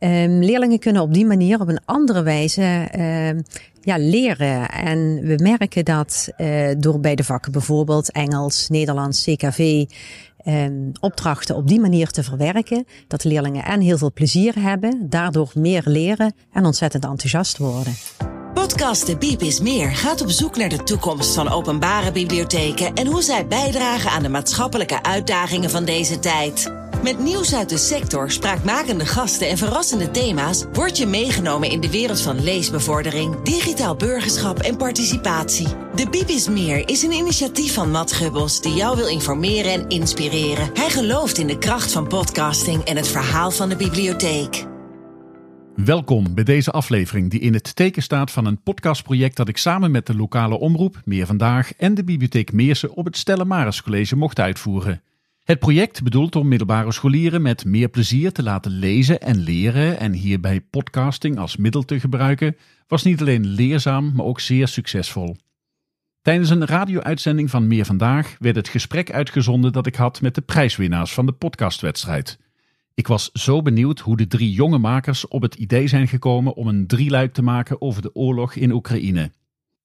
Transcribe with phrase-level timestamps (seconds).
[0.00, 3.40] Um, leerlingen kunnen op die manier op een andere wijze uh,
[3.80, 4.70] ja, leren.
[4.70, 9.84] En we merken dat uh, door bij de vakken bijvoorbeeld Engels, Nederlands, CKV
[10.46, 15.50] um, opdrachten op die manier te verwerken, dat leerlingen en heel veel plezier hebben, daardoor
[15.54, 17.92] meer leren en ontzettend enthousiast worden.
[18.58, 23.06] Podcast De Biep is Meer gaat op zoek naar de toekomst van openbare bibliotheken en
[23.06, 26.72] hoe zij bijdragen aan de maatschappelijke uitdagingen van deze tijd.
[27.02, 31.90] Met nieuws uit de sector, spraakmakende gasten en verrassende thema's word je meegenomen in de
[31.90, 35.68] wereld van leesbevordering, digitaal burgerschap en participatie.
[35.94, 40.70] De Bibis Meer is een initiatief van Matt Gubbels die jou wil informeren en inspireren.
[40.74, 44.66] Hij gelooft in de kracht van podcasting en het verhaal van de bibliotheek.
[45.84, 49.90] Welkom bij deze aflevering die in het teken staat van een podcastproject dat ik samen
[49.90, 54.16] met de lokale omroep Meer Vandaag en de Bibliotheek Meersen op het Stella Maris College
[54.16, 55.02] mocht uitvoeren.
[55.44, 60.12] Het project bedoeld om middelbare scholieren met meer plezier te laten lezen en leren en
[60.12, 62.56] hierbij podcasting als middel te gebruiken,
[62.86, 65.36] was niet alleen leerzaam, maar ook zeer succesvol.
[66.22, 70.40] Tijdens een radio-uitzending van Meer Vandaag werd het gesprek uitgezonden dat ik had met de
[70.40, 72.38] prijswinnaars van de podcastwedstrijd.
[72.98, 76.68] Ik was zo benieuwd hoe de drie jonge makers op het idee zijn gekomen om
[76.68, 79.32] een drieluik te maken over de oorlog in Oekraïne.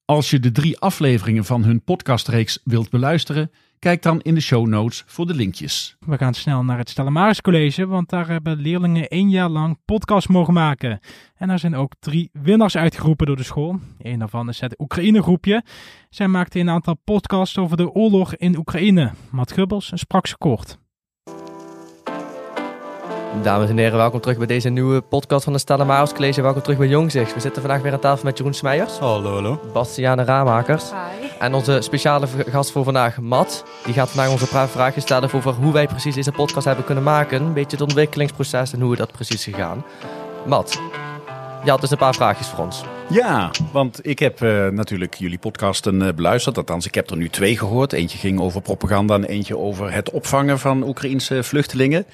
[0.05, 3.51] Als je de drie afleveringen van hun podcastreeks wilt beluisteren,
[3.83, 5.95] Kijk dan in de show notes voor de linkjes.
[5.99, 10.29] We gaan snel naar het Stellamaris College, want daar hebben leerlingen één jaar lang podcast
[10.29, 10.99] mogen maken.
[11.35, 13.79] En er zijn ook drie winnaars uitgeroepen door de school.
[13.97, 15.63] Een daarvan is het Oekraïne groepje.
[16.09, 19.11] Zij maakte een aantal podcasts over de oorlog in Oekraïne.
[19.31, 20.77] Matt Gubbels sprak ze kort.
[23.41, 26.41] Dames en heren, welkom terug bij deze nieuwe podcast van de Stella College.
[26.41, 27.33] Welkom terug bij Jongzicht.
[27.33, 28.97] We zitten vandaag weer aan tafel met Jeroen Smeijers.
[28.97, 29.59] Hallo, hallo.
[29.73, 30.83] Bastiane Raamakers.
[30.83, 31.27] Hi.
[31.39, 33.63] En onze speciale gast voor vandaag, Matt.
[33.85, 37.41] Die gaat vandaag onze vragen stellen over hoe wij precies deze podcast hebben kunnen maken.
[37.41, 39.85] Een beetje het ontwikkelingsproces en hoe we dat precies gegaan.
[40.45, 40.81] Matt,
[41.63, 42.83] je had dus een paar vraagjes voor ons.
[43.09, 46.57] Ja, want ik heb uh, natuurlijk jullie podcasten uh, beluisterd.
[46.57, 47.93] Althans, ik heb er nu twee gehoord.
[47.93, 52.05] Eentje ging over propaganda en eentje over het opvangen van Oekraïense vluchtelingen.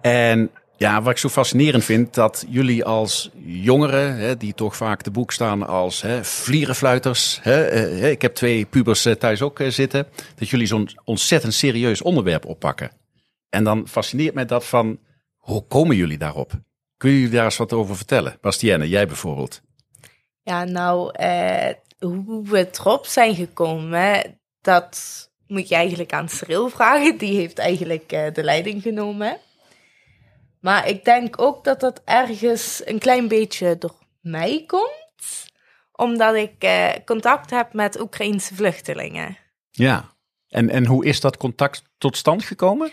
[0.00, 5.02] En ja, wat ik zo fascinerend vind, dat jullie als jongeren, hè, die toch vaak
[5.02, 7.38] de boek staan als hè, vlierenfluiters.
[7.42, 10.06] Hè, eh, ik heb twee pubers eh, thuis ook eh, zitten.
[10.34, 12.90] Dat jullie zo'n ontzettend serieus onderwerp oppakken.
[13.48, 14.98] En dan fascineert mij dat van,
[15.36, 16.52] hoe komen jullie daarop?
[16.96, 18.38] Kun je daar eens wat over vertellen?
[18.40, 19.60] Bastienne, jij bijvoorbeeld.
[20.42, 27.18] Ja, nou, eh, hoe we erop zijn gekomen, dat moet je eigenlijk aan Cyril vragen.
[27.18, 29.38] Die heeft eigenlijk eh, de leiding genomen.
[30.60, 35.48] Maar ik denk ook dat dat ergens een klein beetje door mij komt.
[35.92, 39.36] Omdat ik eh, contact heb met Oekraïnse vluchtelingen.
[39.70, 40.14] Ja,
[40.48, 42.90] en, en hoe is dat contact tot stand gekomen?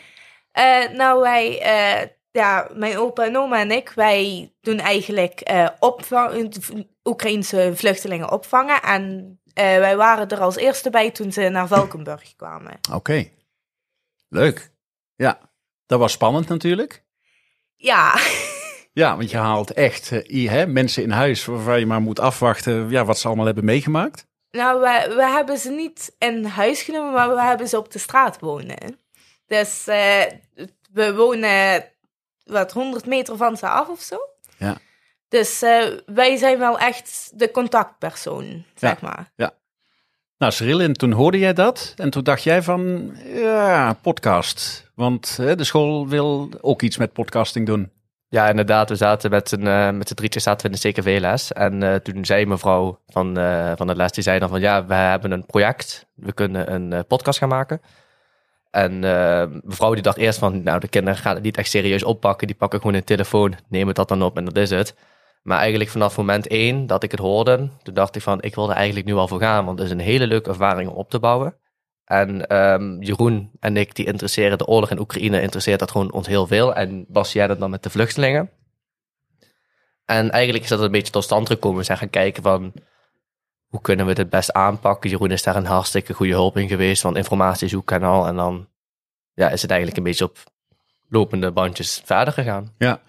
[0.59, 5.69] Uh, nou, wij, uh, ja, mijn opa en oma en ik, wij doen eigenlijk uh,
[5.79, 6.55] opvang,
[7.03, 8.81] Oekraïnse vluchtelingen opvangen.
[8.81, 12.79] En wij waren er als eerste bij toen ze naar Valkenburg kwamen.
[12.93, 13.29] Oké,
[14.29, 14.71] leuk.
[15.15, 15.39] Ja,
[15.85, 17.05] dat was spannend natuurlijk.
[17.77, 18.19] Ja.
[18.93, 22.89] Ja, want je haalt echt uh, hè, mensen in huis waarvan je maar moet afwachten
[22.89, 24.27] ja, wat ze allemaal hebben meegemaakt.
[24.51, 27.99] Nou, we, we hebben ze niet in huis genomen, maar we hebben ze op de
[27.99, 28.99] straat wonen.
[29.45, 30.23] Dus uh,
[30.91, 31.85] we wonen
[32.43, 34.17] wat 100 meter van ze af of zo.
[34.57, 34.77] Ja.
[35.27, 39.07] Dus uh, wij zijn wel echt de contactpersoon, zeg ja.
[39.07, 39.31] maar.
[39.35, 39.53] Ja.
[40.37, 44.91] Nou, Cyril, en toen hoorde jij dat en toen dacht jij van, ja, podcast.
[44.95, 47.91] Want hè, de school wil ook iets met podcasting doen.
[48.29, 48.89] Ja, inderdaad.
[48.89, 51.51] We zaten met z'n, uh, met z'n drietjes zaten we in de CKV-les.
[51.51, 54.85] En uh, toen zei mevrouw van, uh, van de les, die zei dan van, ja,
[54.85, 56.07] we hebben een project.
[56.15, 57.81] We kunnen een podcast gaan maken.
[58.71, 58.99] En
[59.63, 62.47] mevrouw die dacht eerst van, nou, de kinderen gaan het niet echt serieus oppakken.
[62.47, 64.95] Die pakken gewoon een telefoon, nemen dat dan op en dat is het.
[65.43, 68.69] Maar eigenlijk vanaf moment één dat ik het hoorde, toen dacht ik van, ik wil
[68.69, 69.65] er eigenlijk nu al voor gaan.
[69.65, 71.57] Want het is een hele leuke ervaring om op te bouwen.
[72.03, 76.27] En um, Jeroen en ik, die interesseren de oorlog in Oekraïne, interesseert dat gewoon ons
[76.27, 76.75] heel veel.
[76.75, 78.49] En Bas, jij dat dan met de vluchtelingen.
[80.05, 81.77] En eigenlijk is dat een beetje tot stand gekomen.
[81.77, 82.73] We zijn gaan kijken van,
[83.67, 85.09] hoe kunnen we dit best aanpakken?
[85.09, 88.27] Jeroen is daar een hartstikke goede hulp in geweest, van informatie zoeken en al.
[88.27, 88.67] En dan
[89.33, 90.37] ja, is het eigenlijk een beetje op
[91.09, 92.73] lopende bandjes verder gegaan.
[92.77, 93.01] Ja.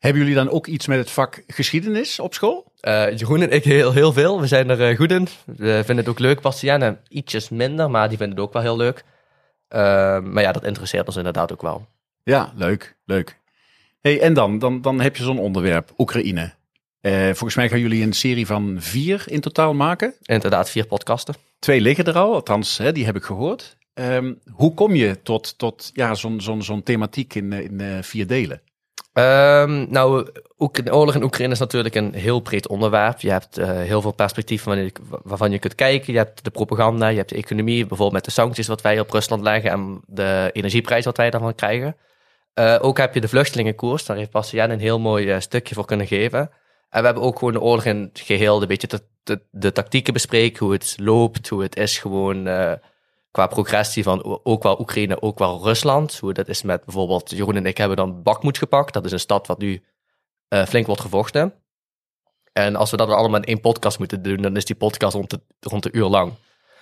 [0.00, 2.72] Hebben jullie dan ook iets met het vak geschiedenis op school?
[2.82, 4.40] Uh, Jeroen en ik heel, heel veel.
[4.40, 5.28] We zijn er uh, goed in.
[5.44, 6.40] We vinden het ook leuk.
[6.40, 8.98] Bastiaan ietsjes minder, maar die vinden het ook wel heel leuk.
[8.98, 9.80] Uh,
[10.20, 11.86] maar ja, dat interesseert ons inderdaad ook wel.
[12.22, 13.38] Ja, leuk, leuk.
[14.00, 16.52] Hey, en dan, dan, dan heb je zo'n onderwerp, Oekraïne.
[17.02, 20.14] volgens mij gaan jullie een serie van vier in totaal maken.
[20.22, 21.34] Inderdaad, vier podcasten.
[21.58, 23.76] Twee liggen er al, althans, hè, die heb ik gehoord.
[23.94, 28.60] Um, hoe kom je tot, tot ja, zo'n zo'n zo'n thematiek in, in vier delen?
[29.20, 30.26] Ehm, nou,
[30.72, 33.20] de oorlog in Oekraïne is natuurlijk een heel breed onderwerp.
[33.20, 36.12] Je hebt eh, heel veel perspectieven waarvan je, waarvan je kunt kijken.
[36.12, 39.10] Je hebt de propaganda, je hebt de economie, bijvoorbeeld met de sancties wat wij op
[39.10, 41.96] Rusland leggen en de energieprijs wat wij daarvan krijgen.
[42.54, 45.86] Eh, ook heb je de vluchtelingenkoers, daar heeft Bastiaan een heel mooi eh, stukje voor
[45.86, 46.40] kunnen geven.
[46.90, 50.12] En we hebben ook gewoon de oorlog in het geheel, een beetje de, de, tactieken
[50.12, 52.48] bespreken, hoe het loopt, hoe het is gewoon
[53.30, 56.18] qua progressie van ook wel Oekraïne, ook wel Rusland.
[56.18, 58.92] Hoe dat is met bijvoorbeeld, Jeroen en ik hebben dan Bakhmut gepakt.
[58.92, 59.82] Dat is een stad wat nu
[60.48, 61.54] eh, flink wordt gevochten.
[62.52, 65.14] En als we dat allemaal in één podcast moeten doen, dan is die podcast
[65.60, 66.32] rond de, uur lang.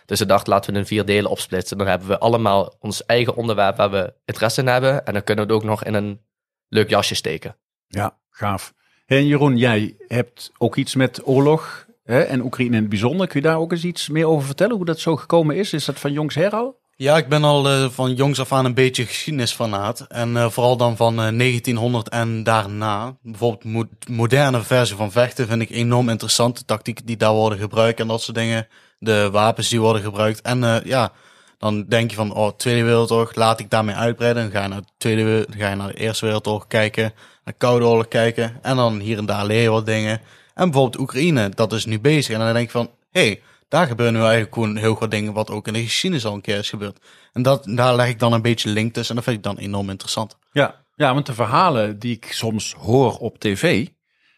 [0.07, 1.79] Dus we dachten, laten we in vier delen opsplitsen.
[1.79, 5.07] Dan hebben we allemaal ons eigen onderwerp waar we interesse in hebben.
[5.07, 6.21] En dan kunnen we het ook nog in een
[6.69, 7.57] leuk jasje steken.
[7.87, 8.75] Ja, gaaf.
[9.07, 13.27] En Jeroen, jij hebt ook iets met oorlog en Oekraïne in het bijzonder.
[13.27, 15.73] Kun je daar ook eens iets meer over vertellen, hoe dat zo gekomen is?
[15.73, 16.73] Is dat van jongs her?
[16.97, 20.01] Ja, ik ben al eh, van jongs af aan een beetje geschiedenisfanaat.
[20.01, 23.17] En eh, vooral dan van eh, 1900 en daarna.
[23.23, 26.59] Bijvoorbeeld mo- moderne versie van vechten vind ik enorm interessant.
[26.59, 28.67] De tactieken die daar worden gebruikt en dat soort dingen.
[28.99, 30.41] De wapens die worden gebruikt.
[30.41, 31.13] En eh, ja,
[31.59, 34.43] dan denk je van, oh, Tweede Wereldoorlog, laat ik daarmee uitbreiden.
[34.43, 37.03] Dan ga je naar de, Tweede, ga je naar de Eerste Wereldoorlog kijken.
[37.03, 37.13] Naar
[37.45, 38.59] de Koude Oorlog kijken.
[38.63, 40.21] En dan hier en daar leer je wat dingen.
[40.59, 42.35] En bijvoorbeeld Oekraïne, dat is nu bezig.
[42.35, 45.33] En dan denk ik van, hé, hey, daar gebeuren nu eigenlijk gewoon heel veel dingen
[45.33, 46.99] wat ook in de geschiedenis al een keer is gebeurd.
[47.33, 49.65] En dat, daar leg ik dan een beetje link tussen en dat vind ik dan
[49.65, 50.37] enorm interessant.
[50.53, 50.75] Ja.
[50.95, 53.87] ja, want de verhalen die ik soms hoor op tv,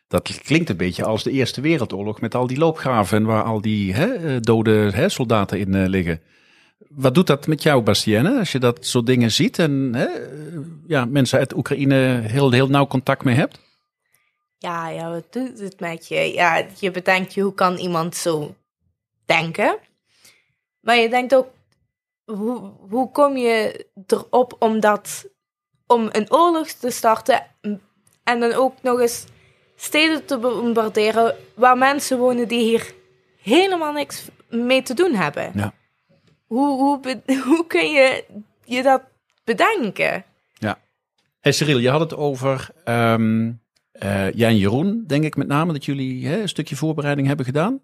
[0.08, 3.60] dat klinkt een beetje als de Eerste Wereldoorlog met al die loopgraven en waar al
[3.60, 6.20] die hè, eh, dode hè, soldaten in eh, liggen.
[6.88, 10.58] Wat doet dat met jou, Bastienne, als je dat soort dingen ziet en hè, eh,
[10.86, 13.60] ja, mensen uit Oekraïne heel, heel nauw contact mee hebt?
[14.60, 16.32] Ja, ja, wat doet het met je?
[16.32, 18.54] Ja, je bedenkt je, hoe kan iemand zo
[19.24, 19.78] denken?
[20.80, 21.48] Maar je denkt ook,
[22.24, 25.26] hoe, hoe kom je erop om, dat,
[25.86, 27.46] om een oorlog te starten
[28.24, 29.24] en dan ook nog eens
[29.76, 32.94] steden te bombarderen waar mensen wonen die hier
[33.42, 35.52] helemaal niks mee te doen hebben?
[35.54, 35.74] Ja.
[36.46, 38.24] Hoe, hoe, hoe kun je
[38.64, 39.02] je dat
[39.44, 40.24] bedenken?
[41.40, 43.52] Hey Cyril, je had het over ehm
[44.00, 47.46] eh, jij en Jeroen, denk ik met name, dat jullie hè, een stukje voorbereiding hebben
[47.46, 47.80] gedaan.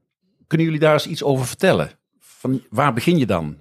[0.47, 1.91] Kunnen jullie daar eens iets over vertellen?
[2.19, 3.57] Van, waar begin je dan?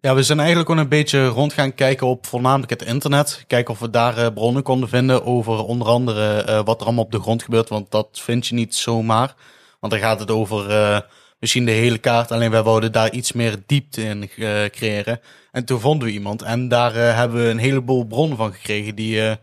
[0.00, 3.44] Ja, we zijn eigenlijk gewoon een beetje rond gaan kijken op voornamelijk het internet.
[3.46, 7.04] Kijken of we daar eh, bronnen konden vinden over onder andere eh, wat er allemaal
[7.04, 7.68] op de grond gebeurt.
[7.68, 9.34] Want dat vind je niet zomaar.
[9.80, 11.04] Want dan gaat het over
[11.40, 12.32] misschien de hele kaart.
[12.32, 14.28] Alleen wij wouden daar iets meer diepte in
[14.70, 15.20] creëren.
[15.52, 16.42] En toen vonden we iemand.
[16.42, 18.94] En daar hebben we een heleboel bronnen van gekregen.
[18.94, 19.38] Die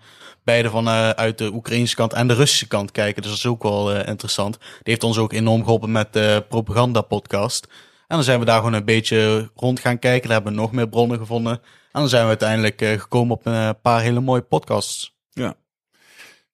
[0.45, 3.21] beide van eh, uit de Oekraïnse kant en de Russische kant kijken.
[3.21, 4.57] Dus dat is ook wel eh, interessant.
[4.59, 7.67] Die heeft ons ook enorm geholpen met de propaganda podcast.
[8.07, 10.29] En dan zijn we daar gewoon een beetje rond gaan kijken.
[10.29, 11.53] Daar hebben we nog meer bronnen gevonden.
[11.91, 15.13] En dan zijn we uiteindelijk eh, gekomen op een paar hele mooie podcasts.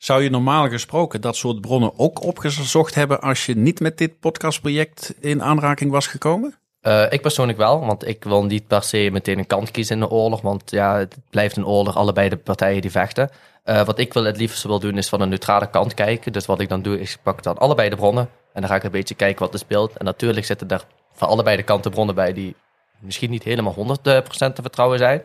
[0.02, 4.20] Zou je normaal gesproken dat soort bronnen ook opgezocht hebben als je niet met dit
[4.20, 6.56] podcastproject in aanraking was gekomen?
[6.82, 10.02] Eh, ik persoonlijk wel, want ik wil niet per se meteen een kant kiezen in
[10.02, 10.42] de oorlog.
[10.42, 13.30] Want ja, het blijft een oorlog, allebei de partijen die vechten.
[13.64, 16.34] Eh, wat ik wil het liefst wil doen, is van een neutrale kant kijken.
[16.34, 18.30] Dus wat ik dan doe, is ik pak dan allebei de bronnen.
[18.54, 19.98] En dan ga ik een beetje kijken wat er speelt.
[19.98, 22.56] En natuurlijk zitten er van allebei de kanten bronnen bij die
[23.00, 25.24] misschien niet helemaal 100% te vertrouwen zijn.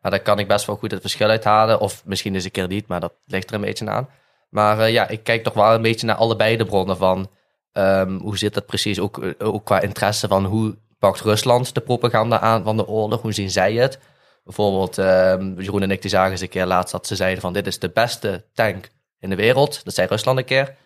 [0.00, 1.80] Maar daar kan ik best wel goed het verschil uithalen.
[1.80, 4.08] Of misschien eens een keer niet, maar dat ligt er een beetje aan.
[4.48, 7.30] Maar eh, ja, ik kijk toch wel een beetje naar allebei de bronnen van...
[7.72, 11.80] ehm, hoe zit dat precies, ook, eh, ook qua interesse van hoe pakt Rusland de
[11.80, 13.22] propaganda aan van de oorlog?
[13.22, 13.98] Hoe zien zij het?
[14.44, 17.52] Bijvoorbeeld, ehm, Jeroen en ik die zagen eens een keer laatst dat ze zeiden van
[17.52, 19.84] dit is de beste tank in de wereld.
[19.84, 20.76] Dat zei Rusland een keer.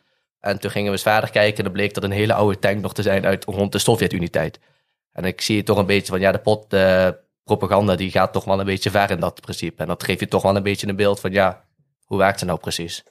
[0.41, 2.81] En toen gingen we eens verder kijken en dan bleek dat een hele oude tank
[2.81, 4.61] nog te zijn uit rond de Sovjet-Unie-tijd.
[5.13, 8.45] En ik zie toch een beetje van ja, de pot, de propaganda die gaat toch
[8.45, 9.83] wel een beetje ver in dat principe.
[9.83, 11.65] En dat geeft je toch wel een beetje een beeld van ja,
[12.05, 13.05] hoe werkt het nou precies?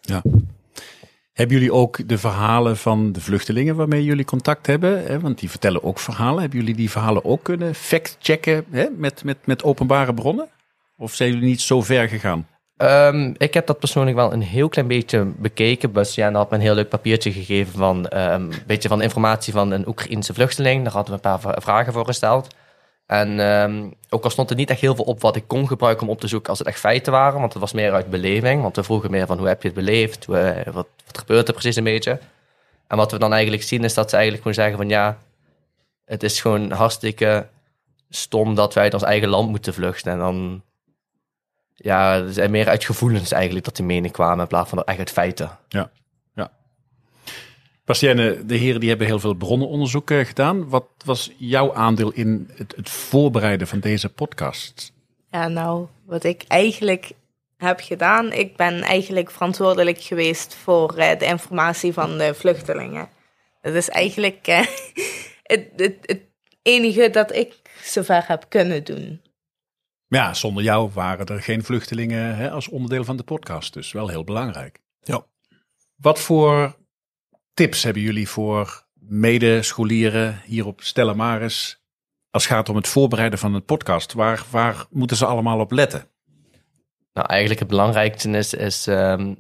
[1.36, 5.06] Hebben jullie ook de verhalen van de vluchtelingen waarmee jullie contact hebben?
[5.06, 5.20] Hè?
[5.20, 6.42] Want die vertellen ook verhalen.
[6.42, 8.66] Hebben jullie die verhalen ook kunnen fact-checken?
[8.96, 10.50] Met, met, met openbare bronnen?
[10.98, 12.48] Of zijn jullie niet zo ver gegaan?
[12.78, 15.92] Ehm, ik heb dat persoonlijk wel een heel klein beetje bekeken.
[16.14, 19.72] Ja, had me een heel leuk papiertje gegeven van ehm, een beetje van informatie van
[19.72, 20.84] een Oekraïense vluchteling.
[20.84, 22.56] Daar hadden we een paar vragen voor gesteld.
[23.06, 26.08] En ehm, ook al stond er niet echt heel veel op wat ik kon gebruiken
[26.08, 27.40] om op te zoeken als het echt feiten waren.
[27.40, 28.62] Want het was meer uit beleving.
[28.62, 30.30] Want we vroegen meer van hoe heb je het beleefd?
[30.30, 32.20] Eh, wat, wat gebeurt er precies een beetje?
[32.88, 35.18] En wat we dan eigenlijk zien is dat ze eigenlijk gewoon zeggen van ja,
[36.06, 37.48] het is gewoon hartstikke
[38.10, 40.12] stom dat wij uit ons eigen land moeten vluchten.
[40.12, 40.62] En dan
[41.76, 45.00] ja, er zijn meer uit gevoelens eigenlijk dat die mening kwamen in plaats van echt
[45.00, 45.58] uit feiten.
[47.86, 50.70] Bastienne, de heren die hebben heel veel bronnenonderzoek eh, gedaan.
[50.70, 54.94] Wat was jouw aandeel in het, het voorbereiden van deze podcast?
[55.32, 57.12] Ja, nou, wat ik eigenlijk
[57.58, 58.32] heb gedaan.
[58.32, 63.10] Ik ben eigenlijk verantwoordelijk geweest voor eh, de informatie van de vluchtelingen.
[63.62, 64.60] Dat is eigenlijk eh,
[65.54, 66.22] het, het, het
[66.62, 69.22] enige dat ik zover heb kunnen doen.
[70.08, 73.74] Ja, zonder jou waren er geen vluchtelingen hè, als onderdeel van de podcast.
[73.74, 74.80] Dus wel heel belangrijk.
[75.02, 75.26] Ja.
[75.96, 76.76] Wat voor
[77.56, 81.84] tips hebben jullie voor medescholieren hier op Stella Maris
[82.30, 84.14] als het gaat om het voorbereiden van een podcast?
[84.14, 86.08] Waar, waar moeten ze allemaal op letten?
[87.14, 89.34] Nou, eigenlijk het belangrijkste is, ehm,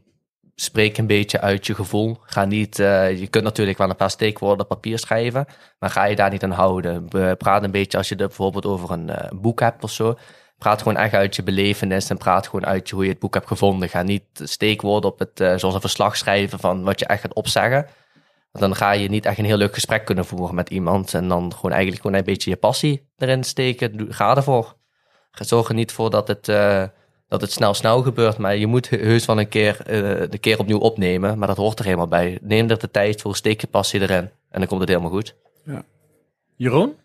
[0.55, 2.17] spreek een beetje uit je gevoel.
[2.21, 5.45] Ga niet, eh, je kunt natuurlijk wel een paar steekwoorden op papier schrijven,
[5.79, 7.07] maar ga je daar niet aan houden.
[7.37, 10.17] Praat een beetje als je er bijvoorbeeld over een eh, boek hebt of zo.
[10.57, 13.47] Praat gewoon echt uit je belevenis en praat gewoon uit hoe je het boek hebt
[13.47, 13.89] gevonden.
[13.89, 17.33] Ga niet steekwoorden op het, eh, zoals een verslag schrijven van wat je echt gaat
[17.33, 17.87] opzeggen.
[18.55, 21.13] Want dan ga je niet echt een heel leuk gesprek kunnen voeren met iemand.
[21.13, 24.05] En dan gewoon eigenlijk gewoon een beetje je passie erin steken.
[24.09, 24.75] Ga ervoor.
[25.31, 26.83] Zorg er niet voor dat het, eh,
[27.27, 28.37] dat het snel snel gebeurt.
[28.37, 31.37] Maar je moet he- heus wel een keer, eh, de keer opnieuw opnemen.
[31.37, 32.37] Maar dat hoort er helemaal bij.
[32.41, 34.29] Neem er de tijd voor, steek je passie erin.
[34.49, 35.35] En dan komt het helemaal goed.
[36.55, 36.95] Jeroen?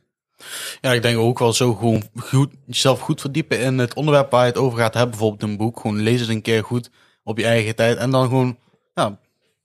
[0.80, 4.44] Ja, ik denk ook wel zo gewoon goed, jezelf goed verdiepen in het onderwerp waar
[4.44, 5.10] je het over gaat hebben.
[5.10, 5.80] Bijvoorbeeld een boek.
[5.80, 6.90] Gewoon lees het een keer goed
[7.24, 7.96] op je eigen tijd.
[7.98, 8.58] En dan gewoon,
[8.94, 9.18] ja,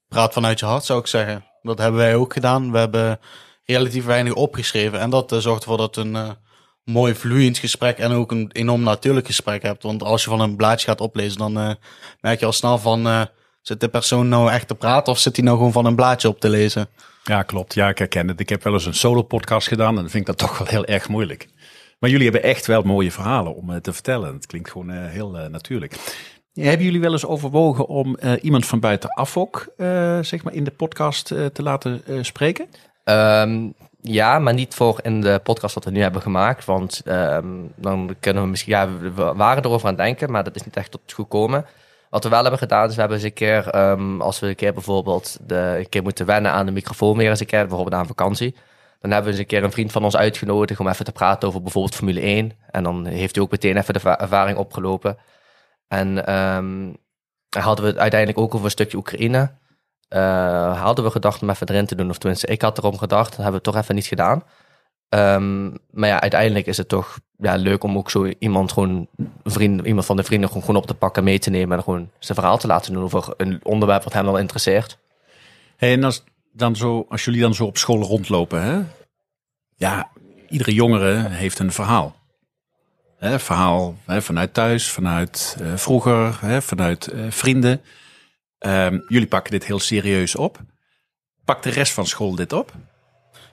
[0.08, 1.46] praat vanuit je hart zou ik zeggen.
[1.66, 2.72] Dat hebben wij ook gedaan.
[2.72, 3.20] We hebben
[3.66, 5.00] relatief weinig opgeschreven.
[5.00, 6.30] En dat eh, zorgt ervoor dat een eh,
[6.84, 9.84] mooi vloeiend gesprek en ook een enorm natuurlijk gesprek hebt.
[9.84, 11.72] Want als je van een blaadje gaat oplezen, dan eh,
[12.22, 13.28] merk je al snel van...
[13.62, 16.28] zit de persoon nou echt te praten of zit hij nou gewoon van een blaadje
[16.28, 16.88] op te lezen?
[17.24, 17.74] Ja, klopt.
[17.74, 18.40] Ja, ik herken het.
[18.40, 20.86] Ik heb wel eens een solo-podcast gedaan en dan vind ik dat toch wel heel
[20.86, 21.48] erg moeilijk.
[22.00, 24.34] Maar jullie hebben echt wel mooie verhalen om te vertellen.
[24.34, 25.96] Het klinkt gewoon heel natuurlijk.
[26.56, 30.64] Hebben jullie wel eens overwogen om eh, iemand van buitenaf ook eh, zeg maar in
[30.64, 32.66] de podcast eh, te laten spreken?
[33.04, 33.68] Ehm,
[34.02, 36.66] ja, maar niet voor in de podcast wat we nu hebben gemaakt.
[36.66, 38.72] Want ehm, dan kunnen we misschien...
[38.74, 41.66] Ja, we- waren erover aan het denken, maar dat is niet echt tot goed gekomen.
[42.10, 43.68] Wat we wel hebben gedaan, is we hebben eens een keer...
[43.70, 47.30] ehm, als we een keer bijvoorbeeld de, een keer moeten wennen aan de microfoon weer
[47.30, 48.56] eens een keer, bijvoorbeeld aan vakantie.
[49.02, 51.48] Dan hebben we eens een keer een vriend van ons uitgenodigd om even te praten
[51.48, 52.52] over bijvoorbeeld Formule 1.
[52.72, 55.18] En dan heeft hij ook meteen even de va- ervaring opgelopen.
[55.88, 56.94] En ehm,
[57.50, 59.52] hadden we het uiteindelijk ook over een stukje Oekraïne.
[60.08, 62.10] Eh, hadden we gedacht om even erin te doen.
[62.10, 63.30] Of tenminste, ik had erom gedacht.
[63.30, 64.44] Dat hebben we toch even niet gedaan.
[65.10, 69.08] Ehm, maar ja, uiteindelijk is het toch ja, leuk om ook zo iemand, gewoon,
[69.44, 71.78] vriend, iemand van de vrienden gewoon, gewoon op te pakken, mee te nemen.
[71.78, 74.98] En gewoon zijn verhaal te laten doen over een onderwerp wat hem wel interesseert.
[75.78, 78.82] Hey, en als, dan zo, als jullie dan zo op school rondlopen, hè?
[79.76, 80.10] ja,
[80.50, 82.16] iedere jongere heeft een verhaal.
[83.34, 87.82] Verhaal hè, vanuit thuis, vanuit eh, vroeger, hè, vanuit eh, vrienden.
[88.58, 90.60] Ehm, jullie pakken dit heel serieus op.
[91.46, 92.72] Pakt de rest van school dit op?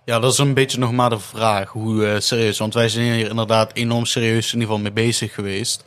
[0.04, 2.58] Ja, dat is een beetje nog maar de vraag hoe eh, serieus.
[2.58, 5.84] Want wij zijn hier inderdaad enorm serieus in ieder geval mee bezig geweest.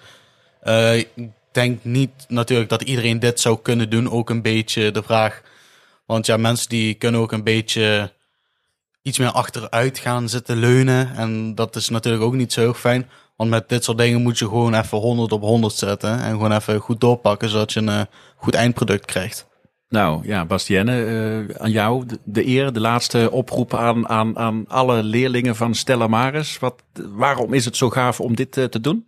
[1.16, 4.12] Ik denk niet natuurlijk dat iedereen dit zou kunnen doen.
[4.12, 5.42] Ook een beetje de vraag.
[6.06, 8.12] Want ja, mensen die kunnen ook een beetje
[9.06, 11.16] iets meer achteruit gaan zitten leunen.
[11.16, 13.10] En dat is natuurlijk ook niet zo heel fijn.
[13.36, 16.20] Want met dit soort dingen moet je gewoon even 100 op 100 zetten.
[16.20, 18.02] En gewoon even goed doorpakken, zodat je een eh,
[18.36, 19.48] goed eindproduct krijgt.
[19.90, 24.66] Nou ja, Bastienne, eh, aan jou de, de eer, de laatste oproep aan, aan, aan
[24.68, 26.60] alle leerlingen van Stella Maris.
[26.60, 29.08] Wat, waarom is het zo gaaf om dit eh, te doen?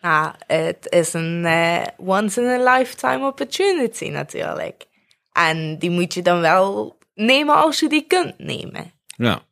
[0.00, 4.86] Nou, het is een eh, once in a lifetime opportunity natuurlijk.
[5.32, 8.92] En die moet je dan wel nemen als je die kunt nemen.
[9.24, 9.42] Ja.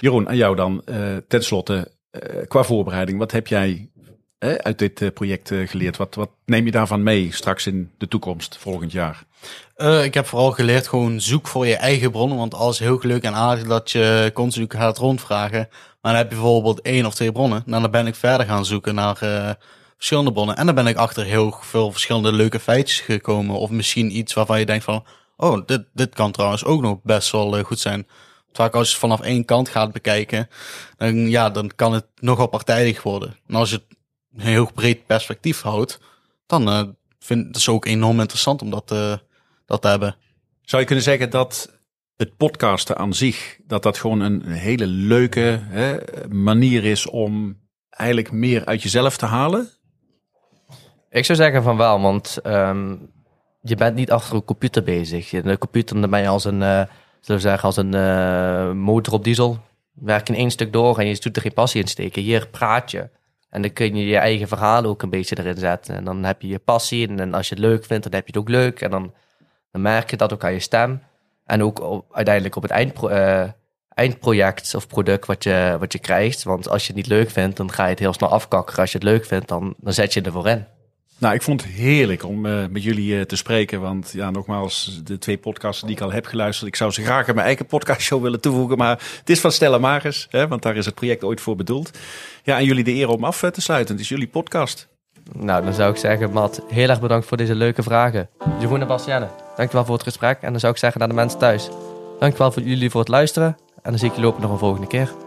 [0.00, 0.82] Jeroen, aan jou dan.
[0.84, 3.90] eh ten slotte, eh, qua voorbereiding, wat heb jij
[4.38, 5.96] eh, uit dit project geleerd?
[5.96, 9.24] Wat, wat neem je daarvan mee straks in de toekomst, volgend jaar?
[9.74, 12.38] Eh, ik heb vooral geleerd gewoon zoek voor je eigen bronnen.
[12.38, 15.68] Want alles is heel leuk en aardig dat je continu gaat rondvragen.
[16.00, 17.62] Maar dan heb je bijvoorbeeld één of twee bronnen.
[17.66, 19.50] Nou, dan ben ik verder gaan zoeken naar eh,
[19.96, 20.56] verschillende bronnen.
[20.56, 23.56] En dan ben ik achter heel veel verschillende leuke feitjes gekomen.
[23.56, 25.04] Of misschien iets waarvan je denkt van...
[25.36, 28.06] Oh, dit, dit kan trouwens ook nog best wel goed zijn.
[28.56, 30.48] Vaak als je het vanaf één kant gaat bekijken...
[30.96, 33.36] Dan, ja, dan kan het nogal partijdig worden.
[33.46, 33.98] En als je het
[34.34, 36.00] een heel breed perspectief houdt...
[36.46, 36.82] Dan eh,
[37.18, 39.14] vind ik het ook enorm interessant om dat, eh,
[39.66, 40.16] dat te hebben.
[40.62, 41.72] Zou je kunnen zeggen dat
[42.16, 45.96] het podcasten aan zich, dat dat gewoon een hele leuke hè,
[46.28, 47.60] manier is om
[47.90, 49.70] eigenlijk meer uit jezelf te halen?
[51.10, 52.96] Ik zou zeggen van wel, want ehm,
[53.62, 55.28] je bent niet achter een computer bezig.
[55.28, 56.82] De computer dan ben je als een, eh,
[57.26, 59.58] zullen we als een eh, motor op diesel.
[59.92, 62.22] Werk in één stuk door en je doet er geen passie in steken.
[62.22, 63.08] Hier praat je.
[63.50, 65.94] En dan kun je je eigen verhaal ook een beetje erin zetten.
[65.94, 67.08] En dan heb je je passie.
[67.08, 68.80] En, als je het leuk vindt, dan heb je het ook leuk.
[68.80, 69.14] En dan,
[69.70, 71.02] dan merk je dat ook aan je stem.
[71.44, 73.48] En ook uiteindelijk op het eindpro eh,
[73.88, 76.42] eindproject of product wat je, wat je krijgt.
[76.42, 78.80] Want als je het niet leuk vindt, dan ga je het heel snel afkakkeren.
[78.80, 80.75] Als je het leuk vindt, dan, dan zet je ervoor in.
[81.18, 83.80] Nou, ik vond het heerlijk om uh, met jullie uh, te spreken.
[83.80, 86.68] Want ja, nogmaals, de twee podcasts die ik al heb geluisterd.
[86.68, 88.78] Ik zou ze graag aan mijn eigen podcastshow willen toevoegen.
[88.78, 91.98] Maar het is van Stella Maris, hè, want daar is het project ooit voor bedoeld.
[92.42, 93.94] Ja, en jullie de eer om af te sluiten.
[93.94, 94.88] Het is jullie podcast.
[95.32, 98.28] Nou, dan zou ik zeggen, Matt, heel erg bedankt voor deze leuke vragen.
[98.60, 100.38] Jeroen en Bastiane, dankjewel voor het gesprek.
[100.40, 101.68] En dan zou ik zeggen naar de mensen thuis.
[102.18, 103.56] Dankjewel voor jullie voor het luisteren.
[103.82, 105.25] En dan zie ik jullie ook nog een volgende keer.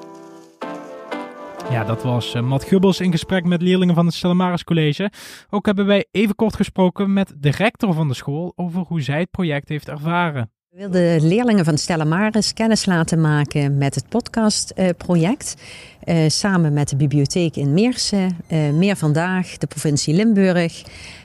[1.70, 5.12] Ja, dat was uh, Matt Gubbels in gesprek met leerlingen van het Stellamaris College.
[5.50, 9.20] Ook hebben wij even kort gesproken met de rector van de school over hoe zij
[9.20, 10.52] het project heeft ervaren.
[10.70, 15.56] We wilden leerlingen van Stella Maris kennis laten maken met het podcastproject.
[16.04, 18.38] Uh, uh, samen met de bibliotheek in Meersen,
[18.74, 20.84] Meer Vandaag, de provincie Limburg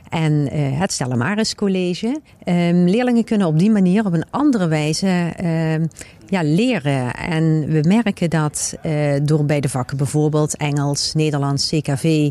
[0.09, 2.21] en het Stella Maris College.
[2.45, 5.87] Ehm, leerlingen kunnen op die manier op een andere wijze ehm,
[6.27, 7.15] ja, leren.
[7.15, 8.75] En we merken dat
[9.23, 12.31] door bij de vakken bijvoorbeeld Engels, Nederlands, CKV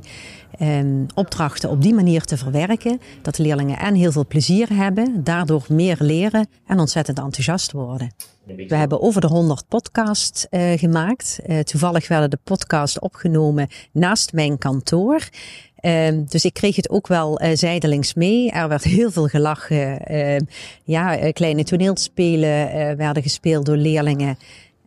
[0.61, 3.01] um, opdrachten op die manier te verwerken.
[3.21, 8.11] Dat de leerlingen en heel veel plezier hebben, daardoor meer leren en ontzettend enthousiast worden.
[8.45, 11.39] We hebben over de 100 podcasts uh, gemaakt.
[11.47, 15.29] Uh, toevallig werden de podcasts opgenomen naast mijn kantoor.
[15.81, 18.51] Uh, dus ik kreeg het ook wel uh, zijdelings mee.
[18.51, 20.11] Er werd heel veel gelachen.
[20.11, 20.39] Uh,
[20.83, 24.37] ja, kleine toneelspelen werden gespeeld door leerlingen.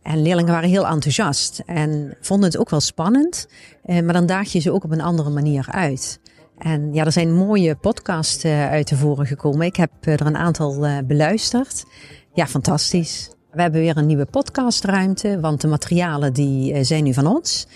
[0.01, 3.47] En leerlingen waren heel enthousiast en vonden het ook wel spannend.
[3.83, 6.19] Eh, maar dan daag je ze ook op een andere manier uit.
[6.57, 9.65] En ja, er zijn mooie podcasts uit de voren gekomen.
[9.65, 11.85] Ik heb er een aantal beluisterd.
[12.33, 13.36] Ja, fantastisch.
[13.57, 17.67] We hebben weer een nieuwe podcastruimte, want de materialen die zijn nu van ons.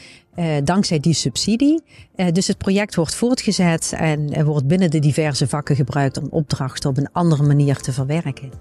[0.64, 1.84] dankzij die subsidie.
[2.32, 6.98] dus het project wordt voortgezet en wordt binnen de diverse vakken gebruikt om opdrachten op
[6.98, 8.52] een andere manier te verwerken.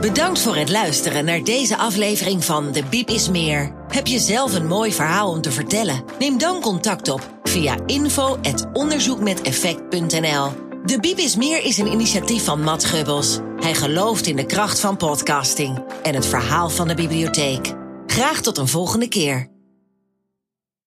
[0.00, 3.72] Bedankt voor het luisteren naar deze aflevering van De Biep is Meer.
[3.88, 6.04] Heb je zelf een mooi verhaal om te vertellen?
[6.18, 10.67] Neem dan contact op via info.onderzoekmeteffect.nl.
[10.84, 13.38] De Biep is Meer is een initiatief van Matt Gubbels.
[13.56, 17.74] Hij gelooft in de kracht van podcasting en het verhaal van de bibliotheek.
[18.06, 19.57] Graag tot een volgende keer.